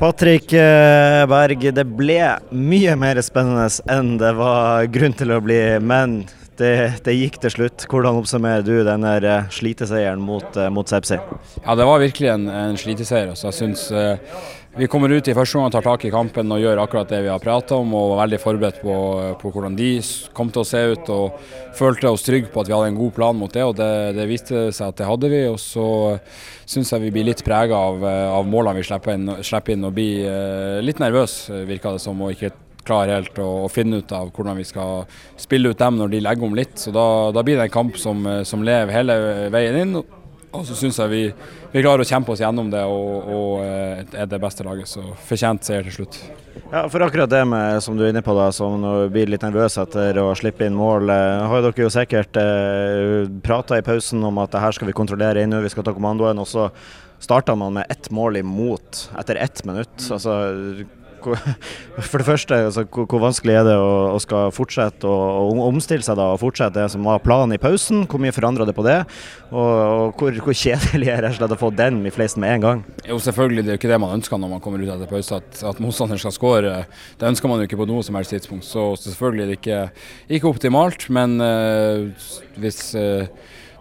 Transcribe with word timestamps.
Patrick 0.00 0.52
eh, 0.56 1.26
Berg, 1.28 1.66
det 1.76 1.82
ble 1.84 2.22
mye 2.56 2.94
mer 2.96 3.18
spennende 3.20 3.66
enn 3.92 4.14
det 4.16 4.30
var 4.38 4.86
grunn 4.88 5.12
til 5.12 5.34
å 5.34 5.42
bli, 5.44 5.58
men 5.84 6.22
det, 6.60 7.02
det 7.06 7.16
gikk 7.16 7.40
til 7.42 7.54
slutt. 7.56 7.88
Hvordan 7.90 8.20
oppsummerer 8.20 8.64
du 8.66 8.74
denne 8.86 9.16
eh, 9.18 9.50
sliteseieren 9.54 10.22
mot, 10.22 10.46
eh, 10.56 10.70
mot 10.72 10.88
Sepsi? 10.88 11.18
Ja, 11.64 11.76
det 11.78 11.88
var 11.88 12.02
virkelig 12.02 12.32
en, 12.34 12.48
en 12.52 12.78
sliteseier. 12.80 13.32
Så 13.38 13.48
jeg 13.48 13.58
synes 13.58 13.86
eh, 13.96 14.38
vi 14.76 14.86
kommer 14.86 15.10
ut 15.10 15.26
i 15.26 15.34
første 15.34 15.58
omgang, 15.58 15.72
tar 15.74 15.82
tak 15.82 16.04
i 16.06 16.12
kampen 16.14 16.52
og 16.54 16.60
gjør 16.62 16.78
akkurat 16.84 17.10
det 17.10 17.24
vi 17.24 17.32
har 17.32 17.42
prata 17.42 17.80
om. 17.80 17.94
og 17.96 18.12
var 18.12 18.22
veldig 18.22 18.38
forberedt 18.38 18.78
på, 18.84 18.94
på, 19.40 19.50
hvordan 19.50 19.74
de 19.78 19.90
kom 20.36 20.52
til 20.52 20.62
å 20.62 20.68
se 20.68 20.84
ut. 20.92 21.10
og 21.10 21.74
Følte 21.74 22.12
oss 22.12 22.26
trygge 22.26 22.52
på 22.52 22.62
at 22.62 22.70
vi 22.70 22.76
hadde 22.76 22.92
en 22.92 23.00
god 23.00 23.14
plan 23.16 23.36
mot 23.36 23.52
det, 23.52 23.66
og 23.66 23.74
det, 23.80 23.90
det 24.18 24.28
viste 24.30 24.68
seg 24.70 24.92
at 24.92 25.00
det 25.00 25.10
hadde 25.10 25.32
vi. 25.32 25.44
og 25.50 25.58
Så 25.58 25.84
syns 26.70 26.94
jeg 26.94 27.08
vi 27.08 27.14
blir 27.16 27.26
litt 27.32 27.42
prega 27.46 27.82
av, 27.90 28.04
av, 28.06 28.46
målene 28.46 28.78
vi 28.78 28.86
slipper 28.86 29.18
inn, 29.18 29.30
slipper 29.42 29.74
inn 29.74 29.88
og 29.88 29.96
blir 29.96 30.28
eh, 30.30 30.80
litt 30.84 31.02
nervøs, 31.02 31.40
virka 31.66 31.96
det 31.96 32.04
som. 32.04 32.22
og 32.22 32.36
ikke 32.36 32.52
klarer 32.90 33.20
helt 33.20 33.38
å, 33.40 33.68
finne 33.72 34.02
ut 34.02 34.14
av 34.16 34.32
hvordan 34.34 34.58
vi 34.58 34.66
skal 34.68 35.04
spille 35.38 35.70
ut 35.70 35.80
dem 35.80 36.00
når 36.00 36.14
de 36.14 36.24
legger 36.26 36.50
om 36.50 36.56
litt. 36.58 36.78
Så 36.82 36.92
Da, 36.94 37.06
da 37.32 37.46
blir 37.46 37.56
det 37.56 37.70
en 37.70 37.78
kamp 37.80 37.98
som, 38.00 38.26
som 38.44 38.66
lever 38.66 38.98
hele 38.98 39.20
veien 39.54 39.84
inn. 39.84 40.00
Og 40.50 40.64
så 40.66 40.74
syns 40.74 40.98
jeg 40.98 41.10
vi, 41.12 41.20
vi, 41.70 41.82
klarer 41.82 42.02
å 42.02 42.08
kjempe 42.08 42.32
oss 42.34 42.40
gjennom 42.42 42.70
det 42.72 42.82
og, 42.90 43.26
og 43.30 43.50
eh, 43.62 44.00
er 44.18 44.30
det 44.30 44.40
beste 44.42 44.66
laget. 44.66 44.90
Så 44.90 45.04
fortjent 45.28 45.66
seier 45.66 45.86
til 45.86 46.00
slutt. 46.00 46.18
Ja, 46.72 46.82
for 46.90 47.04
akkurat 47.06 47.30
det 47.30 47.44
med, 47.46 47.78
som 47.84 47.98
du 47.98 48.02
er 48.02 48.10
inne 48.10 48.24
på, 48.26 48.34
da, 48.34 48.48
som 48.54 48.82
blir 49.14 49.30
litt 49.30 49.44
nervøs 49.46 49.78
etter 49.78 50.18
å 50.22 50.32
slippe 50.38 50.66
inn 50.66 50.78
mål. 50.78 51.12
Eh, 51.14 51.44
har 51.52 51.66
dere 51.66 51.86
jo 51.86 51.92
sikkert 51.94 52.40
eh, 52.42 53.30
prata 53.46 53.78
i 53.78 53.86
pausen 53.86 54.26
om 54.26 54.42
at 54.42 54.50
det 54.54 54.64
her 54.64 54.74
skal 54.74 54.90
vi 54.90 54.96
kontrollere 54.98 55.46
inn, 55.46 55.54
vi 55.62 55.70
skal 55.70 55.86
ta 55.86 55.94
kommandoen. 55.94 56.42
Og 56.42 56.50
så 56.50 56.66
starta 57.22 57.54
man 57.54 57.78
med 57.78 57.86
ett 57.92 58.10
mål 58.10 58.42
imot 58.42 59.06
etter 59.20 59.38
ett 59.38 59.62
minutt. 59.68 59.94
Altså, 60.10 60.34
for 61.24 62.22
det 62.22 62.26
første, 62.26 62.56
altså, 62.70 62.84
hvor, 62.88 63.20
vanskelig 63.22 63.56
er 63.58 63.66
det 63.68 63.76
å, 63.78 63.90
å 64.14 64.18
skal 64.22 64.52
fortsette 64.54 65.08
å, 65.08 65.50
omstille 65.66 66.04
seg 66.06 66.18
da, 66.18 66.30
og 66.34 66.40
fortsette 66.42 66.78
det 66.78 66.88
som 66.92 67.06
var 67.06 67.22
planen 67.24 67.54
i 67.56 67.60
pausen? 67.60 68.04
Hvor 68.10 68.22
mye 68.22 68.34
forandrer 68.34 68.68
det 68.68 68.74
på 68.76 68.84
det? 68.86 68.98
Og, 69.50 69.60
og 69.60 70.20
hvor, 70.20 70.40
hvor, 70.46 70.56
kjedelig 70.56 71.12
er 71.12 71.26
det 71.26 71.32
slett 71.36 71.54
å 71.56 71.60
få 71.60 71.72
den 71.76 72.02
i 72.08 72.14
fleisen 72.14 72.44
med 72.44 72.56
en 72.56 72.66
gang? 72.66 72.84
Jo, 73.06 73.20
selvfølgelig, 73.22 73.66
Det 73.66 73.72
er 73.72 73.78
jo 73.78 73.82
ikke 73.82 73.92
det 73.92 74.00
man 74.02 74.16
ønsker 74.18 74.42
når 74.42 74.54
man 74.56 74.64
kommer 74.64 74.82
ut 74.82 74.92
etter 74.96 75.10
pause, 75.10 75.40
at, 75.40 75.62
at 75.72 75.80
motstanderen 75.82 76.22
skal 76.22 76.36
skåre. 76.36 76.74
Det 77.20 77.30
ønsker 77.30 77.50
man 77.50 77.62
jo 77.62 77.70
ikke 77.70 77.80
på 77.80 77.88
noe 77.90 78.04
som 78.06 78.18
helst 78.18 78.34
tidspunkt. 78.36 78.68
Så 78.68 78.92
selvfølgelig 79.04 79.46
er 79.46 79.50
det 79.50 79.58
ikke, 79.60 79.80
ikke 80.38 80.52
optimalt, 80.52 81.08
men 81.12 81.38
uh, 81.42 82.30
hvis 82.60 82.82
uh, 82.98 83.26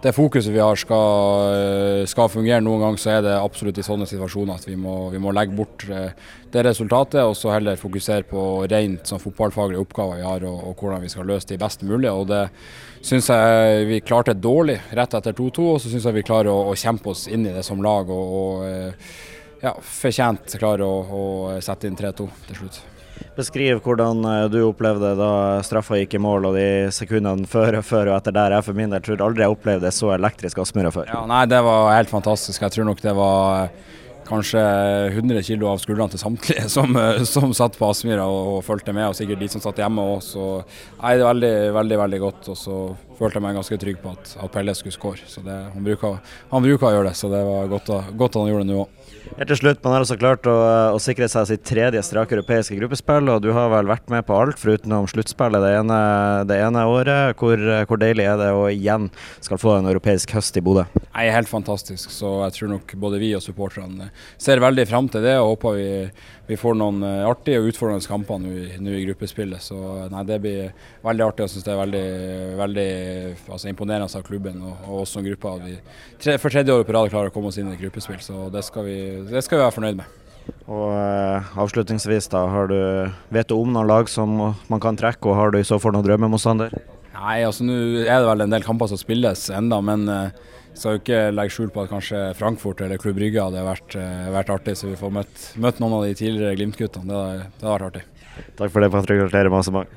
det 0.02 0.14
fokuset 0.16 0.54
vi 0.54 0.62
har 0.64 0.76
skal, 0.80 1.54
eh, 1.54 2.06
skal, 2.08 2.30
fungere 2.32 2.64
noen 2.64 2.84
gang, 2.86 2.98
så 2.98 3.18
er 3.18 3.24
det 3.26 3.36
absolutt 3.36 3.78
i 3.78 3.84
sånne 3.84 4.08
situasjoner 4.08 4.56
at 4.56 4.68
vi 4.68 4.78
må, 4.80 5.10
vi 5.12 5.20
må 5.20 5.34
legge 5.36 5.56
bort 5.56 5.84
eh, 5.92 6.14
det 6.52 6.64
resultatet 6.66 7.20
og 7.26 7.36
så 7.36 7.52
heller 7.52 7.80
fokusere 7.80 8.24
på 8.30 8.44
rent 8.72 9.10
sånn 9.10 9.20
fotballfaglige 9.20 9.82
oppgaver 9.84 10.22
vi 10.22 10.28
har 10.28 10.46
og, 10.48 10.62
og, 10.70 10.78
hvordan 10.80 11.04
vi 11.04 11.12
skal 11.12 11.28
løse 11.28 11.52
de 11.52 11.60
best 11.60 11.84
mulig. 11.84 12.12
Og 12.12 12.30
det 12.32 12.46
syns 13.02 13.28
jeg 13.34 13.90
vi 13.90 14.00
klarte 14.06 14.38
dårlig 14.38 14.80
rett 14.96 15.18
etter 15.20 15.36
2-2, 15.36 15.68
og 15.74 15.82
så 15.84 15.92
syns 15.92 16.08
jeg 16.08 16.20
vi 16.22 16.28
klarer 16.28 16.54
å, 16.54 16.70
å, 16.72 16.78
kjempe 16.80 17.12
oss 17.12 17.28
inn 17.28 17.44
i 17.50 17.56
det 17.56 17.66
som 17.68 17.84
lag 17.84 18.08
og, 18.08 18.38
og 18.40 18.70
eh, 18.70 19.12
ja, 19.66 19.76
fortjent 19.84 20.56
klarer 20.62 20.88
å, 20.88 20.96
å 21.04 21.60
sette 21.64 21.92
inn 21.92 22.00
3-2 22.00 22.30
til 22.48 22.62
slutt. 22.64 22.80
Beskriv 23.38 23.80
hvordan 23.86 24.24
eh, 24.28 24.46
du 24.52 24.60
opplevde 24.68 25.14
da 25.20 25.32
straffa 25.66 26.00
gikk 26.02 26.18
i 26.18 26.24
mål 26.24 26.50
og 26.50 26.58
de 26.60 26.68
sekundene 26.96 27.48
før, 27.50 27.80
før 27.86 28.12
og 28.12 28.18
etter 28.20 28.36
der. 28.36 28.58
Jeg 28.58 28.68
for 28.68 28.80
min 28.80 28.92
del 28.94 29.04
tror 29.06 29.24
aldri 29.28 29.46
jeg 29.46 29.56
opplevde 29.56 29.92
så 29.96 30.14
elektrisk 30.16 30.60
Aspmyra 30.64 30.92
før. 30.96 31.08
Ja, 31.12 31.24
nei, 31.30 31.44
det 31.50 31.62
var 31.66 31.94
helt 31.96 32.12
fantastisk. 32.12 32.66
Jeg 32.66 32.76
tror 32.76 32.90
nok 32.90 33.04
det 33.06 33.16
var 33.18 33.70
kanskje 34.30 34.62
100 35.12 35.44
kg 35.48 35.66
av 35.72 35.82
skuldrene 35.82 36.14
til 36.14 36.22
samtlige 36.22 36.68
som, 36.76 36.96
eh, 37.00 37.24
som 37.28 37.54
satt 37.58 37.78
på 37.80 37.90
Aspmyra 37.90 38.28
og, 38.30 38.56
og 38.58 38.66
fulgte 38.68 38.96
med, 38.96 39.10
og 39.10 39.18
sikkert 39.18 39.42
de 39.42 39.52
som 39.52 39.64
satt 39.64 39.82
hjemme 39.82 40.06
òg. 40.16 40.22
Så 40.26 40.48
nei, 41.02 41.16
det 41.18 41.24
er 41.24 41.30
veldig, 41.32 41.54
veldig 41.80 42.02
veldig 42.04 42.22
godt. 42.26 42.52
Og 42.54 42.60
så 42.60 42.80
følte 43.20 43.40
jeg 43.40 43.46
meg 43.46 43.58
ganske 43.60 43.80
trygg 43.82 44.00
på 44.04 44.14
at, 44.16 44.36
at 44.40 44.54
Pelle 44.54 44.76
skulle 44.78 44.96
skåre. 44.96 45.28
Så 45.28 45.44
det, 45.46 45.58
han, 45.74 45.84
bruker, 45.86 46.20
han, 46.54 46.66
bruker, 46.66 46.88
å 46.90 46.94
gjøre 46.98 47.12
det, 47.12 47.18
så 47.20 47.32
det 47.32 47.44
var 47.48 47.72
godt, 47.74 47.92
godt 48.20 48.40
han 48.40 48.52
gjorde 48.52 48.68
det 48.68 48.74
nå 48.74 48.84
òg. 48.86 48.96
Helt 49.40 49.52
til 49.52 49.60
slutt, 49.60 49.84
Man 49.84 49.94
har 49.94 50.04
altså 50.04 50.18
klart 50.20 50.48
å, 50.50 50.56
å, 50.96 51.00
sikre 51.02 51.28
seg 51.30 51.46
sitt 51.50 51.64
tredje 51.68 52.02
strake 52.06 52.34
europeiske 52.38 52.78
gruppespill. 52.80 53.30
og 53.30 53.44
Du 53.44 53.52
har 53.56 53.70
vel 53.74 53.90
vært 53.90 54.10
med 54.12 54.26
på 54.28 54.36
alt 54.36 54.60
foruten 54.60 54.96
sluttspillet 55.12 55.64
det 55.64 55.74
ene, 55.80 56.00
det 56.50 56.60
ene 56.64 56.86
året. 56.90 57.38
Hvor, 57.40 57.60
hvor, 57.90 58.02
deilig 58.02 58.26
er 58.30 58.40
det 58.40 58.50
å 58.56 58.66
igjen 58.72 59.10
skal 59.44 59.62
få 59.62 59.78
en 59.78 59.90
europeisk 59.92 60.34
høst 60.38 60.58
i 60.60 60.64
Bodø? 60.66 60.88
Nei, 61.14 61.28
Helt 61.30 61.52
fantastisk. 61.52 62.10
så 62.12 62.40
Jeg 62.48 62.56
tror 62.56 62.74
nok 62.76 62.96
både 63.00 63.20
vi 63.22 63.34
og 63.38 63.44
supporterne 63.44 64.10
ser 64.38 64.62
veldig 64.64 64.86
fram 64.90 65.10
til 65.12 65.24
det. 65.26 65.36
og 65.40 65.56
håper 65.56 65.76
vi, 65.78 65.90
vi 66.50 66.58
får 66.60 66.78
noen 66.80 67.04
eh, 67.06 67.26
artige 67.28 67.62
og 67.62 67.70
utfordrende 67.72 68.10
kamper 68.10 68.40
nå, 68.42 68.54
nå 68.84 68.96
i 68.98 69.04
gruppespillet. 69.08 69.62
så 69.64 70.08
nei, 70.12 70.24
Det 70.28 70.40
blir 70.44 70.72
veldig 71.06 71.26
artig. 71.26 71.46
Jeg 71.46 71.56
syns 71.56 71.68
det 71.68 71.74
er 71.74 71.82
veldig, 71.84 72.06
veldig 72.62 72.90
altså, 73.50 73.70
imponerende 73.72 74.10
av 74.10 74.26
klubben 74.28 74.64
og, 74.64 74.78
og 74.88 75.04
oss 75.04 75.18
som 75.18 75.26
gruppe. 75.26 75.56
At 75.56 75.68
vi 75.68 75.78
tre, 76.22 76.38
for 76.38 76.50
tredje 76.54 76.76
året 76.76 76.88
på 76.88 76.96
rad 76.96 77.12
klarer 77.12 77.34
å 77.34 77.36
komme 77.36 77.52
oss 77.52 77.60
inn 77.62 77.72
i 77.74 77.80
gruppespill. 77.80 78.22
så 78.24 78.48
det 78.54 78.66
skal 78.68 78.88
vi 78.88 79.00
det 79.30 79.44
skal 79.46 79.60
vi 79.60 79.66
være 79.66 79.78
fornøyd 79.80 80.02
med. 80.02 80.18
Og 80.70 80.88
eh, 80.94 81.58
Avslutningsvis, 81.60 82.30
da, 82.34 82.46
har 82.50 82.70
du, 82.70 82.80
vet 83.34 83.50
du 83.50 83.58
om 83.58 83.74
noen 83.74 83.90
lag 83.90 84.10
som 84.10 84.40
man 84.70 84.82
kan 84.82 84.98
trekke, 84.98 85.30
og 85.30 85.38
har 85.38 85.54
du 85.54 85.60
i 85.60 85.68
så 85.68 85.80
fall 85.82 85.96
noen 85.96 86.08
drømmemotstander? 86.08 86.74
Nei, 87.20 87.42
altså 87.44 87.66
nå 87.68 87.76
er 88.06 88.22
det 88.22 88.30
vel 88.30 88.46
en 88.46 88.54
del 88.54 88.64
kamper 88.64 88.90
som 88.92 89.00
spilles 89.00 89.50
enda, 89.52 89.82
men 89.84 90.06
uh, 90.08 90.30
skal 90.80 90.96
jo 90.96 91.02
ikke 91.02 91.24
legge 91.36 91.56
skjul 91.56 91.72
på 91.76 91.84
at 91.84 91.92
kanskje 91.92 92.22
Frankfurt 92.40 92.84
eller 92.86 93.02
Klubb 93.02 93.18
Brygge 93.20 93.44
hadde 93.44 93.66
vært, 93.66 93.98
uh, 94.00 94.30
vært, 94.36 94.54
artig, 94.56 94.78
så 94.80 94.88
vi 94.90 95.00
får 95.00 95.12
møtt, 95.20 95.50
møtt 95.60 95.82
noen 95.84 95.98
av 96.00 96.06
de 96.08 96.16
tidligere 96.16 96.56
Glimt-guttene. 96.56 97.10
Det, 97.10 97.50
det 97.60 97.68
hadde 97.68 97.76
vært 97.76 97.90
artig. 97.90 98.06
Takk 98.56 98.72
for 98.72 98.84
det, 98.84 98.92
Patrick. 98.94 99.20
Gratulerer 99.26 99.52
masse. 99.52 99.90